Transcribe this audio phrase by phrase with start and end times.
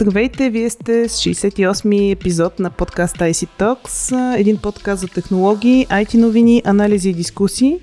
[0.00, 6.14] Здравейте, вие сте с 68-ми епизод на подкаста IC Talks, един подкаст за технологии, IT
[6.14, 7.80] новини, анализи и дискусии.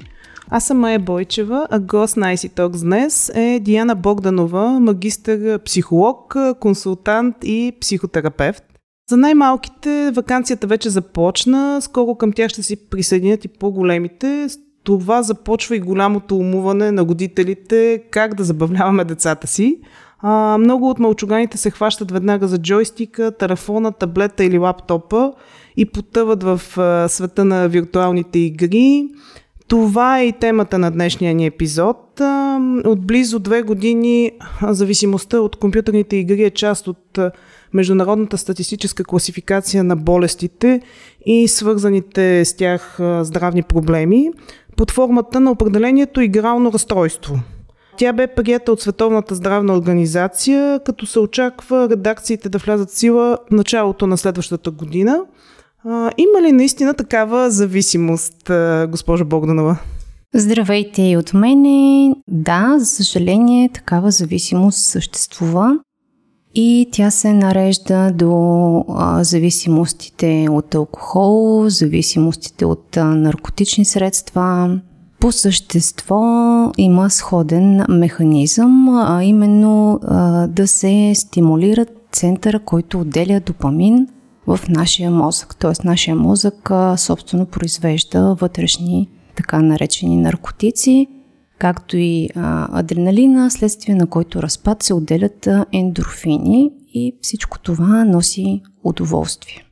[0.49, 6.35] Аз съм Майя Бойчева, а гост на IC Talks днес е Диана Богданова, магистър психолог,
[6.59, 8.63] консултант и психотерапевт.
[9.09, 14.49] За най-малките вакансията вече започна, скоро към тях ще си присъединят и по-големите.
[14.49, 19.79] С това започва и голямото умуване на годителите как да забавляваме децата си.
[20.25, 25.33] А, много от мълчуганите се хващат веднага за джойстика, телефона, таблета или лаптопа
[25.77, 29.07] и потъват в а, света на виртуалните игри.
[29.67, 31.97] Това е и темата на днешния ни епизод.
[32.85, 34.31] От близо две години
[34.67, 37.19] зависимостта от компютърните игри е част от
[37.73, 40.81] Международната статистическа класификация на болестите
[41.25, 44.29] и свързаните с тях здравни проблеми
[44.75, 47.39] под формата на определението игрално разстройство.
[47.97, 53.37] Тя бе прията от Световната здравна организация, като се очаква редакциите да влязат в сила
[53.49, 55.19] в началото на следващата година.
[55.85, 58.51] А, има ли наистина такава зависимост,
[58.87, 59.77] госпожа Богданова?
[60.35, 62.09] Здравейте и от мене.
[62.27, 65.79] Да, за съжаление, такава зависимост съществува
[66.55, 74.79] и тя се нарежда до а, зависимостите от алкохол, зависимостите от а, наркотични средства.
[75.23, 76.21] По същество
[76.77, 84.07] има сходен механизъм, а именно а, да се стимулира центъра, който отделя допамин
[84.47, 85.55] в нашия мозък.
[85.59, 91.07] Тоест нашия мозък а, собствено произвежда вътрешни така наречени наркотици,
[91.59, 98.61] както и а, адреналина, следствие на който разпад се отделят ендорфини и всичко това носи
[98.83, 99.63] удоволствие.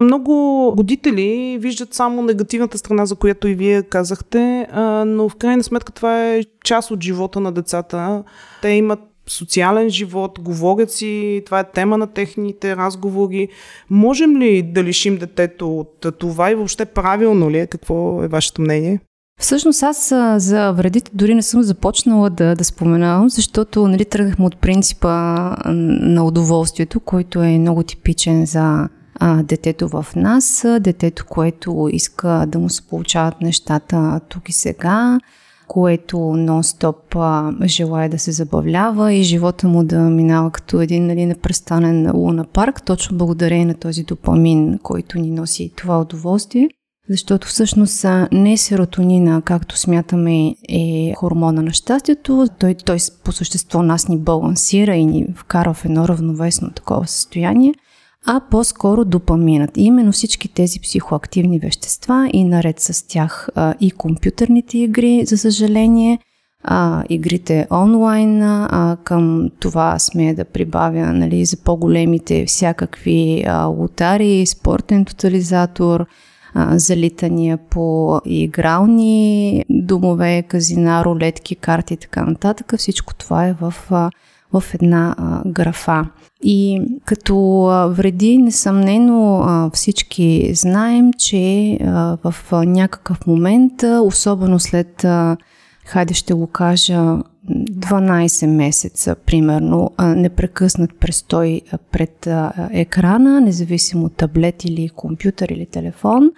[0.00, 4.66] Много родители виждат само негативната страна, за която и вие казахте,
[5.06, 8.24] но в крайна сметка това е част от живота на децата.
[8.62, 13.48] Те имат социален живот, говорят си, това е тема на техните разговори.
[13.90, 17.66] Можем ли да лишим детето от това и въобще правилно ли е?
[17.66, 19.00] Какво е вашето мнение?
[19.40, 24.56] Всъщност аз за вредите дори не съм започнала да, да споменавам, защото нали, тръгнахме от
[24.56, 25.14] принципа
[25.72, 28.88] на удоволствието, който е много типичен за
[29.20, 35.20] а, детето в нас, детето, което иска да му се получават нещата тук и сега,
[35.68, 42.16] което нон-стоп желая да се забавлява и живота му да минава като един нали, непрестанен
[42.16, 46.68] луна парк, точно благодарение на този допамин, който ни носи това удоволствие.
[47.10, 52.46] Защото всъщност не серотонина, както смятаме, е хормона на щастието.
[52.58, 57.74] Той, той по същество нас ни балансира и ни вкара в едно равновесно такова състояние,
[58.26, 59.70] а по-скоро допаминът.
[59.76, 66.18] Именно всички тези психоактивни вещества и наред с тях а, и компютърните игри, за съжаление,
[66.64, 74.46] а, игрите онлайн, а, към това сме да прибавя нали, за по-големите всякакви а, лотари,
[74.46, 76.06] спортен тотализатор–
[76.72, 82.74] залитания по игрални домове, казина, рулетки, карти и така нататък.
[82.76, 83.74] Всичко това е в,
[84.60, 86.06] в една а, графа.
[86.42, 87.36] И като
[87.90, 91.78] вреди, несъмнено всички знаем, че
[92.24, 95.06] в някакъв момент, особено след,
[95.84, 97.16] хайде ще го кажа,
[97.50, 102.28] 12 месеца, примерно, непрекъснат престой пред
[102.70, 106.30] екрана, независимо таблет или компютър или телефон,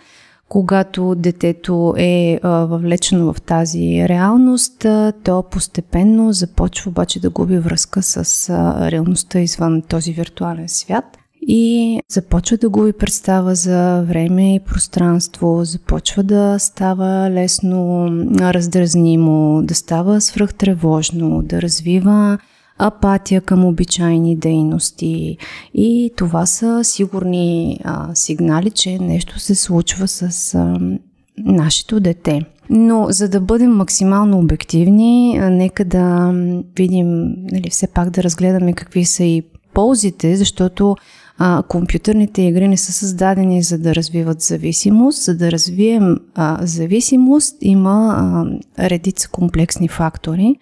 [0.48, 4.86] когато детето е въвлечено в тази реалност,
[5.24, 8.50] то постепенно започва обаче да губи връзка с
[8.90, 11.04] реалността извън този виртуален свят
[11.42, 18.08] и започва да губи представа за време и пространство, започва да става лесно
[18.40, 22.38] раздразнимо, да става свръхтревожно, да развива
[22.78, 25.36] апатия към обичайни дейности.
[25.74, 30.78] И това са сигурни а, сигнали, че нещо се случва с а,
[31.38, 32.42] нашето дете.
[32.70, 36.32] Но за да бъдем максимално обективни, нека да
[36.76, 39.42] видим, нали, все пак да разгледаме какви са и
[39.74, 40.96] ползите, защото
[41.38, 45.22] а, компютърните игри не са създадени за да развиват зависимост.
[45.22, 48.14] За да развием а, зависимост има
[48.78, 50.56] а, редица комплексни фактори,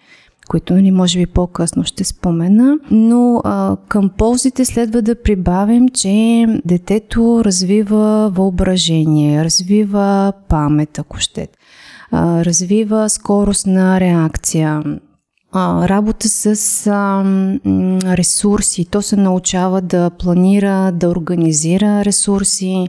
[0.47, 6.45] които нали, може би по-късно ще спомена, но а, към ползите следва да прибавим, че
[6.65, 11.47] детето развива въображение, развива памет, ако ще,
[12.11, 14.83] а, развива скорост на реакция,
[15.55, 16.47] работа с
[16.87, 17.23] а,
[18.17, 18.85] ресурси.
[18.85, 22.87] То се научава да планира, да организира ресурси,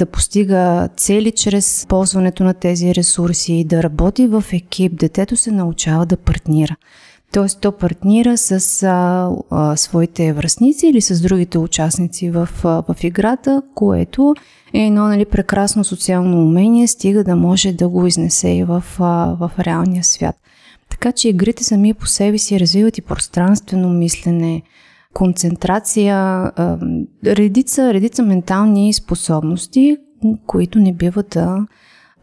[0.00, 4.92] да постига цели чрез ползването на тези ресурси, да работи в екип.
[4.98, 6.76] Детето се научава да партнира.
[7.32, 13.04] Тоест, то партнира с а, а, своите връзници или с другите участници в, а, в
[13.04, 14.34] играта, което
[14.74, 19.36] е едно нали, прекрасно социално умение, стига да може да го изнесе и в, а,
[19.40, 20.36] в реалния свят.
[20.90, 24.62] Така че игрите сами по себе си развиват и пространствено мислене,
[25.14, 26.50] концентрация,
[27.26, 29.96] редица, редица ментални способности,
[30.46, 31.66] които не бива да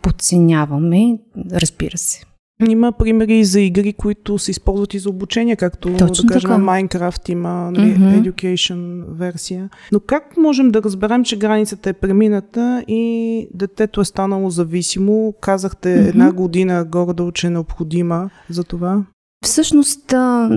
[0.01, 1.17] подценяваме,
[1.51, 2.21] разбира се.
[2.69, 6.61] Има примери за игри, които се използват и за обучение, както Точно да кажем така.
[6.61, 8.03] Minecraft има нали, Мгм.
[8.05, 9.69] education версия.
[9.91, 15.33] Но как можем да разберем, че границата е премината и детето е станало зависимо?
[15.41, 16.07] Казахте Мгм.
[16.09, 19.03] една година горе-долу, че е необходима за това.
[19.45, 20.11] Всъщност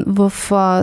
[0.06, 0.32] в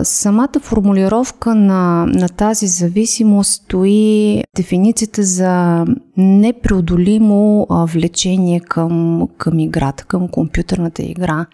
[0.04, 5.84] самата формулировка на, на тази зависимост стои дефиницията за
[6.16, 11.46] непреодолимо влечение към, към играта, към компютърната игра,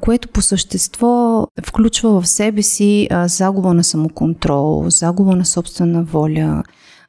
[0.00, 6.62] което по същество включва в себе си загуба на самоконтрол, загуба на собствена воля.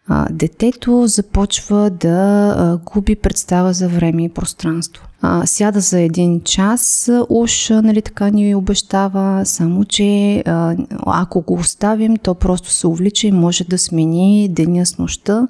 [0.07, 5.07] А, детето започва да а, губи представа за време и пространство.
[5.21, 11.53] А, сяда за един час, уж нали, така ни обещава, само че а, ако го
[11.53, 15.47] оставим, то просто се увлича и може да смени деня с нощта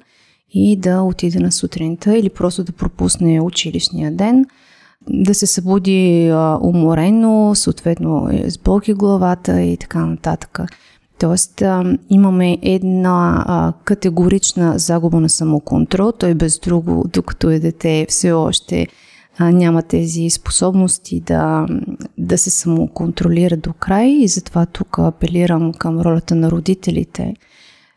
[0.50, 4.46] и да отиде на сутринта или просто да пропусне училищния ден,
[5.08, 10.60] да се събуди а, уморено, съответно е, с в главата и така нататък.
[11.18, 18.06] Тоест а, имаме една а, категорична загуба на самоконтрол, той без друго, докато е дете,
[18.08, 18.86] все още
[19.38, 21.66] а, няма тези способности да,
[22.18, 24.08] да се самоконтролира до край.
[24.10, 27.34] И затова тук апелирам към ролята на родителите.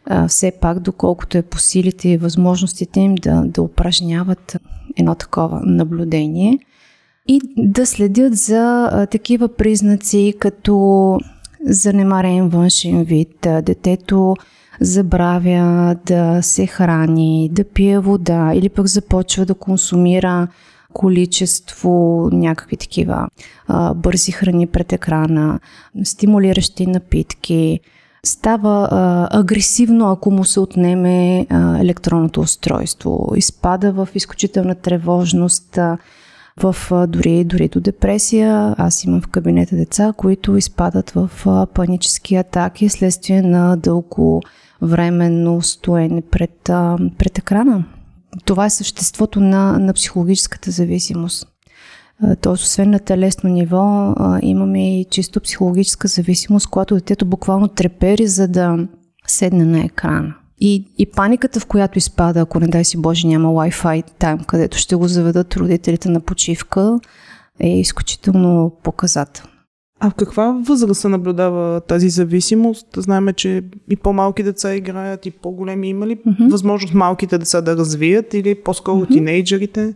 [0.06, 4.58] А, все пак, доколкото е по силите и възможностите им да, да упражняват
[4.98, 6.60] едно такова наблюдение.
[7.28, 11.20] И да следят за а, такива признаци, като
[11.66, 14.36] занемарен външен вид, детето
[14.82, 20.48] забравя да се храни, да пие вода или пък започва да консумира
[20.94, 23.28] количество някакви такива
[23.68, 25.60] а, бързи храни пред екрана,
[26.04, 27.80] стимулиращи напитки,
[28.26, 35.98] става а, агресивно, ако му се отнеме а, електронното устройство, изпада в изключителна тревожност, а,
[36.64, 36.76] в
[37.08, 38.76] дори, дори до депресия.
[38.78, 41.30] Аз имам в кабинета деца, които изпадат в
[41.74, 44.42] панически атаки следствие на дълго
[44.82, 46.60] временно стоене пред,
[47.18, 47.86] пред екрана.
[48.46, 51.48] Това е съществото на, на психологическата зависимост.
[52.42, 58.48] Тоест, освен на телесно ниво, имаме и чисто психологическа зависимост, когато детето буквално трепери, за
[58.48, 58.88] да
[59.28, 60.36] седне на екрана.
[60.60, 64.78] И, и паниката, в която изпада, ако не дай си Боже няма Wi-Fi там, където
[64.78, 67.00] ще го заведат родителите на почивка,
[67.60, 69.46] е изключително показател.
[70.00, 72.88] А в каква възраст се наблюдава тази зависимост?
[72.98, 75.90] Знаеме, че и по-малки деца играят, и по-големи.
[75.90, 76.48] Има ли Мгм.
[76.48, 79.14] възможност малките деца да развият или по-скоро Мгм.
[79.14, 79.94] тинейджерите?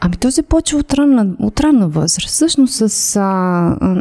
[0.00, 2.28] Ами то започва от ранна, от ранна възраст.
[2.28, 3.22] Всъщност с а,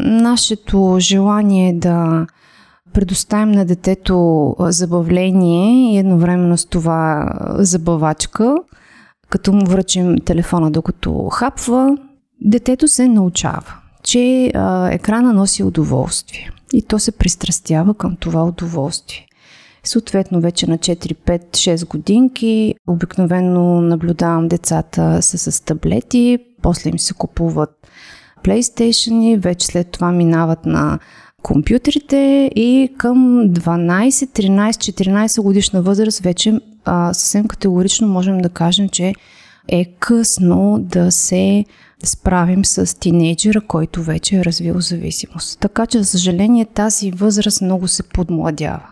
[0.06, 2.28] нашето желание да
[2.94, 8.56] предоставим на детето забавление и едновременно с това забавачка,
[9.30, 11.98] като му връчим телефона докато хапва,
[12.42, 19.28] детето се научава, че а, екрана носи удоволствие и то се пристрастява към това удоволствие.
[19.84, 27.00] Съответно, вече на 4, 5, 6 годинки обикновено наблюдавам децата с, с таблети, после им
[27.00, 27.70] се купуват
[28.44, 31.00] PlayStation, вече след това минават на
[31.44, 38.90] компютрите и към 12, 13, 14 годишна възраст вече а, съвсем категорично можем да кажем,
[38.90, 39.14] че
[39.68, 41.66] е късно да се
[42.04, 45.60] справим с тинейджера, който вече е развил зависимост.
[45.60, 48.88] Така че, за съжаление, тази възраст много се подмладява.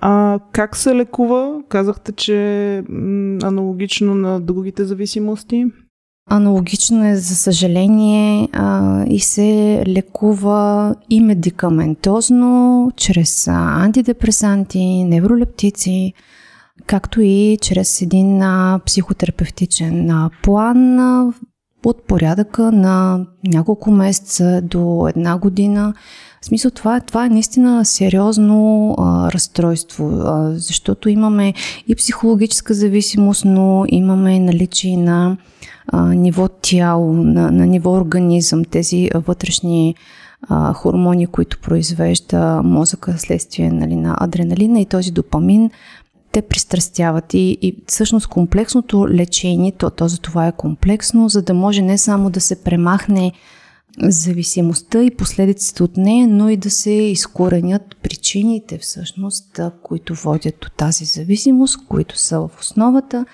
[0.00, 1.62] А как се лекува?
[1.68, 2.76] Казахте, че
[3.42, 5.66] аналогично на другите зависимости.
[6.30, 16.12] Аналогично е, за съжаление, а, и се лекува и медикаментозно, чрез антидепресанти, невролептици,
[16.86, 21.32] както и чрез един а, психотерапевтичен а, план а,
[21.84, 25.94] от порядъка на няколко месеца до една година.
[26.42, 31.54] В смисъл това, това е наистина сериозно а, разстройство, а, защото имаме
[31.88, 35.36] и психологическа зависимост, но имаме наличие на
[35.86, 39.94] а, ниво тяло, на, на ниво организъм, тези вътрешни
[40.48, 45.70] а, хормони, които произвежда мозъка следствие нали, на адреналина и този допамин,
[46.32, 47.34] те пристрастяват.
[47.34, 51.98] И, и всъщност комплексното лечение, то, то за това е комплексно, за да може не
[51.98, 53.32] само да се премахне
[53.98, 60.68] зависимостта и последиците от нея, но и да се изкоренят причините всъщност, които водят до
[60.76, 63.26] тази зависимост, които са в основата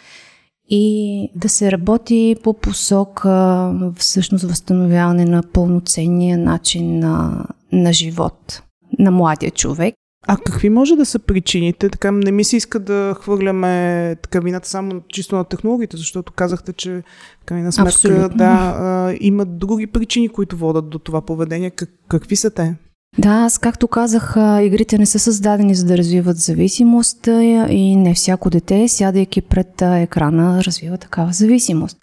[0.70, 8.62] и да се работи по посока всъщност възстановяване на пълноценния начин на, на живот
[8.98, 9.94] на младия човек.
[10.26, 11.88] А какви може да са причините?
[11.88, 16.72] Така не ми се иска да хвърляме така вината само чисто на технологиите, защото казахте,
[16.72, 17.02] че
[17.46, 18.36] крайна сметка Абсолютно.
[18.38, 21.70] да, а, има други причини, които водят до това поведение.
[21.70, 22.74] Как, какви са те?
[23.18, 28.50] Да, аз както казах, игрите не са създадени за да развиват зависимост и не всяко
[28.50, 31.98] дете, сядайки пред екрана, развива такава зависимост.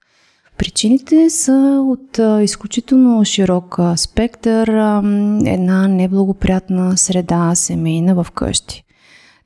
[0.57, 4.67] Причините са от изключително широк спектър,
[5.45, 8.83] една неблагоприятна среда семейна в къщи.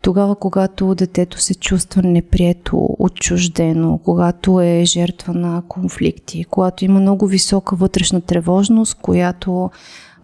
[0.01, 7.27] Тогава, когато детето се чувства неприето, отчуждено, когато е жертва на конфликти, когато има много
[7.27, 9.69] висока вътрешна тревожност, която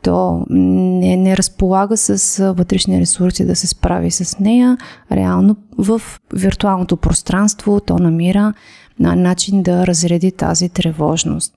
[0.08, 4.78] то не, не разполага с вътрешни ресурси да се справи с нея,
[5.12, 6.02] реално в
[6.34, 8.54] виртуалното пространство то намира
[9.00, 11.54] на начин да разреди тази тревожност.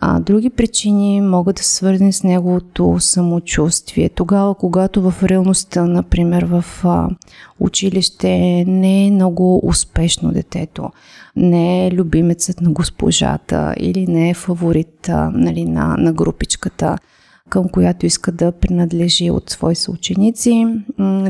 [0.00, 4.08] А други причини могат да са свързани с неговото самочувствие.
[4.08, 6.64] Тогава, когато в реалността, например в
[7.60, 10.90] училище, не е много успешно детето,
[11.36, 16.98] не е любимецът на госпожата или не е фаворит нали, на, на групичката,
[17.48, 20.66] към която иска да принадлежи от свои съученици.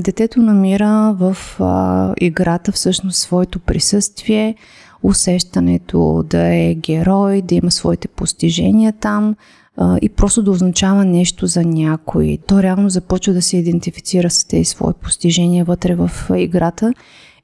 [0.00, 4.54] Детето намира в а, играта всъщност своето присъствие,
[5.02, 9.34] усещането да е герой, да има своите постижения там
[9.76, 12.38] а, и просто да означава нещо за някой.
[12.46, 16.94] То реално започва да се идентифицира с тези свои постижения вътре в играта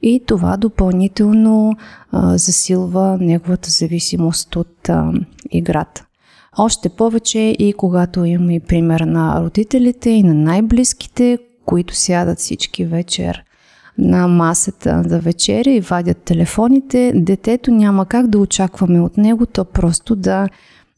[0.03, 1.77] и това допълнително
[2.13, 5.13] а, засилва неговата зависимост от а,
[5.51, 6.08] играта.
[6.59, 12.85] Още повече и когато има и пример на родителите и на най-близките, които сядат всички
[12.85, 13.45] вечер
[13.99, 19.65] на масата за вечеря и вадят телефоните, детето няма как да очакваме от него то
[19.65, 20.49] просто да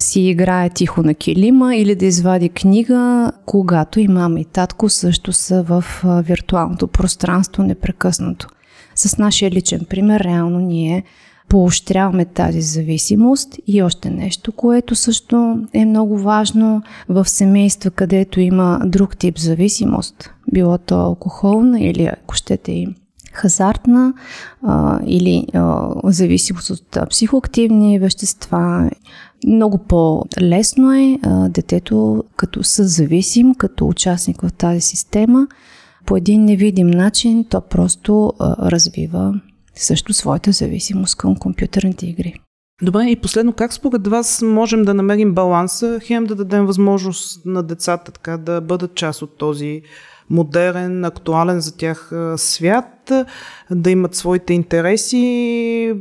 [0.02, 5.32] си играе тихо на килима или да извади книга, когато и мама и татко също
[5.32, 8.48] са в виртуалното пространство непрекъснато.
[8.94, 11.04] С нашия личен пример, реално ние
[11.50, 18.80] поощряваме тази зависимост и още нещо, което също е много важно в семейства, където има
[18.86, 22.88] друг тип зависимост, било то алкохолна или ако щете и
[23.32, 24.12] хазартна
[24.62, 28.90] а, или а, зависимост от психоактивни вещества.
[29.46, 35.46] Много по-лесно е а, детето като съзависим, като участник в тази система,
[36.06, 39.40] по един невидим начин то просто а, развива
[39.74, 42.34] също своята зависимост към компютърните игри.
[42.82, 47.62] Добре, и последно, как според вас можем да намерим баланса, хем да дадем възможност на
[47.62, 49.82] децата така да бъдат част от този
[50.30, 53.12] модерен, актуален за тях свят,
[53.70, 55.94] да имат своите интереси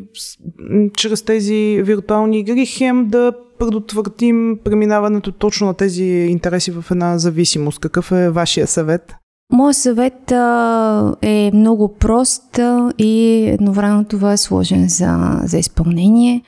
[0.96, 7.80] чрез тези виртуални игри, хем да предотвратим преминаването точно на тези интереси в една зависимост.
[7.80, 9.16] Какъв е вашия съвет?
[9.52, 16.42] Моят съвет а, е много прост а, и едновременно това е сложен за, за изпълнение.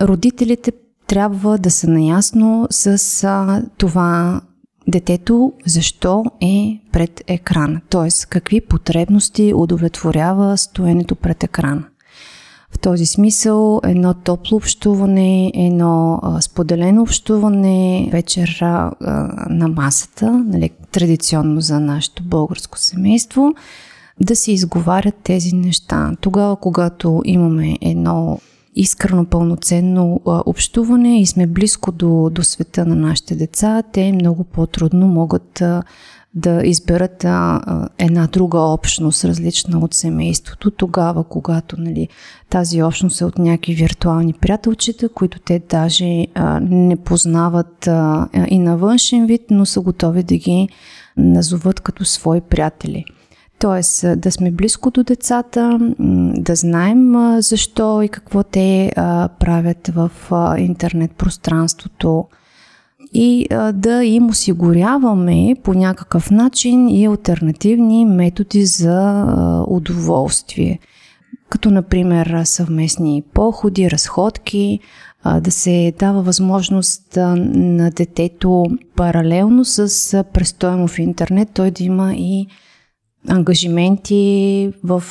[0.00, 0.72] Родителите
[1.06, 4.40] трябва да са наясно с а, това
[4.88, 8.08] детето защо е пред екрана, т.е.
[8.30, 11.84] какви потребности удовлетворява стоенето пред екрана.
[12.78, 18.90] В този смисъл едно топло общуване, едно а, споделено общуване вечер а,
[19.50, 23.54] на масата, нали, традиционно за нашето българско семейство,
[24.20, 26.12] да се изговарят тези неща.
[26.20, 28.40] Тогава, когато имаме едно
[28.76, 34.44] искрено пълноценно а, общуване и сме близко до, до света на нашите деца, те много
[34.44, 35.82] по-трудно могат а,
[36.34, 37.60] да изберат а,
[37.98, 42.08] една друга общност, различна от семейството, тогава, когато нали,
[42.50, 48.58] тази общност е от някакви виртуални приятелчета, които те даже а, не познават а, и
[48.58, 50.68] на външен вид, но са готови да ги
[51.16, 53.04] назоват като свои приятели.
[53.58, 55.78] Тоест да сме близко до децата,
[56.38, 58.92] да знаем защо и какво те
[59.40, 60.10] правят в
[60.58, 62.24] интернет пространството
[63.12, 69.24] и да им осигуряваме по някакъв начин и альтернативни методи за
[69.68, 70.78] удоволствие.
[71.48, 74.78] Като, например, съвместни походи, разходки,
[75.40, 82.46] да се дава възможност на детето паралелно с престоя в интернет, той да има и
[83.28, 85.02] ангажименти в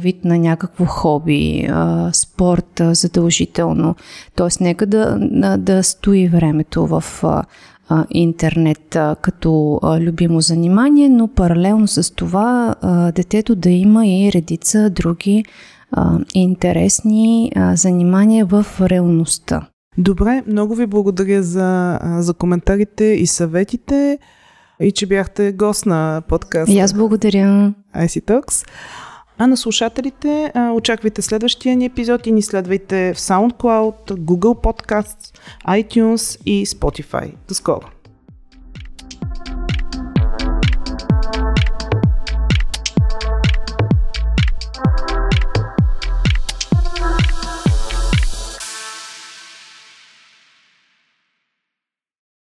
[0.00, 1.68] вид на някакво хоби,
[2.12, 3.94] спорт задължително.
[4.36, 5.18] Тоест, нека да,
[5.58, 7.04] да стои времето в
[8.10, 12.74] интернет като любимо занимание, но паралелно с това
[13.14, 15.44] детето да има и редица други
[16.34, 19.68] интересни занимания в реалността.
[19.98, 24.18] Добре, много ви благодаря за, за коментарите и съветите
[24.80, 26.72] и че бяхте гост на подкаста.
[26.72, 27.72] И аз благодаря.
[27.96, 28.68] IC Talks.
[29.38, 35.38] А на слушателите очаквайте следващия ни епизод и ни следвайте в SoundCloud, Google Podcasts,
[35.68, 37.34] iTunes и Spotify.
[37.48, 37.93] До скоро!